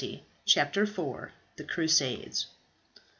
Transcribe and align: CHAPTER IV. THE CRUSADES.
CHAPTER 0.47 0.81
IV. 0.81 1.29
THE 1.57 1.63
CRUSADES. 1.63 2.47